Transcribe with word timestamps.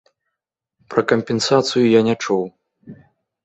Пра 0.93 1.03
кампенсацыю 1.11 1.85
я 1.87 2.01
не 2.11 2.19
чуў. 2.25 2.43